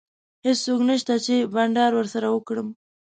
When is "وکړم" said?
2.31-2.67